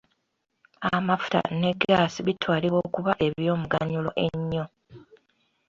[0.95, 4.65] Amafuta ne gaasi bitwalibwa okuba eby'omuganyulo ennyo.